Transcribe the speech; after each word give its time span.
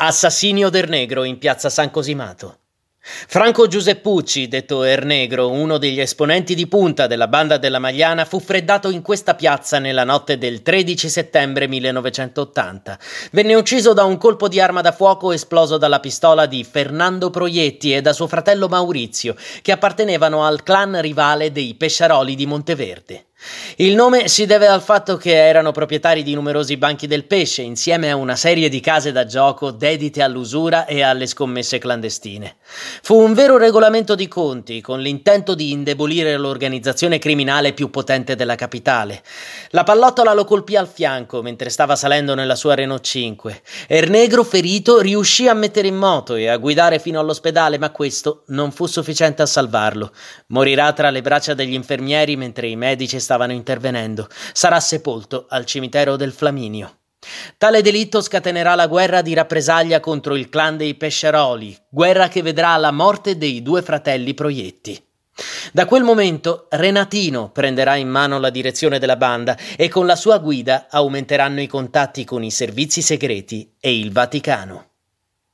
Assassinio 0.00 0.70
del 0.70 0.88
Negro 0.88 1.24
in 1.24 1.38
piazza 1.38 1.68
San 1.68 1.90
Cosimato. 1.90 2.58
Franco 3.00 3.66
Giuseppucci, 3.66 4.46
detto 4.46 4.84
Ernegro, 4.84 5.50
uno 5.50 5.76
degli 5.76 5.98
esponenti 5.98 6.54
di 6.54 6.68
punta 6.68 7.08
della 7.08 7.26
banda 7.26 7.56
della 7.56 7.80
Magliana, 7.80 8.24
fu 8.24 8.38
freddato 8.38 8.90
in 8.90 9.02
questa 9.02 9.34
piazza 9.34 9.80
nella 9.80 10.04
notte 10.04 10.38
del 10.38 10.62
13 10.62 11.08
settembre 11.08 11.66
1980. 11.66 12.96
Venne 13.32 13.56
ucciso 13.56 13.92
da 13.92 14.04
un 14.04 14.18
colpo 14.18 14.46
di 14.46 14.60
arma 14.60 14.82
da 14.82 14.92
fuoco 14.92 15.32
esploso 15.32 15.78
dalla 15.78 15.98
pistola 15.98 16.46
di 16.46 16.62
Fernando 16.62 17.30
Proietti 17.30 17.92
e 17.92 18.00
da 18.00 18.12
suo 18.12 18.28
fratello 18.28 18.68
Maurizio, 18.68 19.34
che 19.62 19.72
appartenevano 19.72 20.44
al 20.44 20.62
clan 20.62 21.00
rivale 21.00 21.50
dei 21.50 21.74
Pesciaroli 21.74 22.36
di 22.36 22.46
Monteverde. 22.46 23.24
Il 23.76 23.94
nome 23.94 24.26
si 24.26 24.44
deve 24.44 24.66
al 24.66 24.82
fatto 24.82 25.16
che 25.16 25.32
erano 25.32 25.70
proprietari 25.70 26.24
di 26.24 26.34
numerosi 26.34 26.76
banchi 26.76 27.06
del 27.06 27.26
pesce, 27.26 27.62
insieme 27.62 28.10
a 28.10 28.16
una 28.16 28.34
serie 28.34 28.68
di 28.68 28.80
case 28.80 29.12
da 29.12 29.24
gioco 29.24 29.70
dedite 29.70 30.20
all'usura 30.20 30.84
e 30.84 31.02
alle 31.02 31.26
scommesse 31.26 31.78
clandestine. 31.78 32.56
Fu 33.02 33.14
un 33.14 33.34
vero 33.34 33.56
regolamento 33.56 34.16
di 34.16 34.26
conti, 34.26 34.80
con 34.80 35.00
l'intento 35.00 35.54
di 35.54 35.70
indebolire 35.70 36.36
l'organizzazione 36.36 37.20
criminale 37.20 37.72
più 37.72 37.88
potente 37.90 38.34
della 38.34 38.56
capitale. 38.56 39.22
La 39.70 39.84
pallottola 39.84 40.32
lo 40.32 40.44
colpì 40.44 40.74
al 40.74 40.88
fianco 40.88 41.40
mentre 41.40 41.70
stava 41.70 41.94
salendo 41.94 42.34
nella 42.34 42.56
sua 42.56 42.74
Renault 42.74 43.04
5. 43.04 43.62
Ernegro, 43.86 44.42
ferito, 44.42 44.98
riuscì 44.98 45.46
a 45.46 45.54
mettere 45.54 45.86
in 45.86 45.96
moto 45.96 46.34
e 46.34 46.48
a 46.48 46.56
guidare 46.56 46.98
fino 46.98 47.20
all'ospedale, 47.20 47.78
ma 47.78 47.90
questo 47.90 48.42
non 48.48 48.72
fu 48.72 48.86
sufficiente 48.86 49.42
a 49.42 49.46
salvarlo. 49.46 50.10
Morirà 50.48 50.92
tra 50.92 51.10
le 51.10 51.22
braccia 51.22 51.54
degli 51.54 51.74
infermieri 51.74 52.34
mentre 52.34 52.66
i 52.66 52.74
medici 52.74 53.20
stavano 53.28 53.52
intervenendo. 53.52 54.26
Sarà 54.54 54.80
sepolto 54.80 55.44
al 55.50 55.66
cimitero 55.66 56.16
del 56.16 56.32
Flaminio. 56.32 56.96
Tale 57.58 57.82
delitto 57.82 58.22
scatenerà 58.22 58.74
la 58.74 58.86
guerra 58.86 59.20
di 59.20 59.34
rappresaglia 59.34 60.00
contro 60.00 60.34
il 60.34 60.48
clan 60.48 60.78
dei 60.78 60.94
Pesceroli, 60.94 61.76
guerra 61.90 62.28
che 62.28 62.40
vedrà 62.40 62.74
la 62.78 62.90
morte 62.90 63.36
dei 63.36 63.60
due 63.60 63.82
fratelli 63.82 64.32
Proietti. 64.32 65.04
Da 65.72 65.84
quel 65.84 66.04
momento 66.04 66.68
Renatino 66.70 67.50
prenderà 67.50 67.96
in 67.96 68.08
mano 68.08 68.38
la 68.38 68.50
direzione 68.50 68.98
della 68.98 69.16
banda 69.16 69.58
e 69.76 69.88
con 69.88 70.06
la 70.06 70.16
sua 70.16 70.38
guida 70.38 70.86
aumenteranno 70.88 71.60
i 71.60 71.66
contatti 71.66 72.24
con 72.24 72.42
i 72.42 72.50
servizi 72.50 73.02
segreti 73.02 73.74
e 73.78 73.98
il 73.98 74.10
Vaticano. 74.10 74.87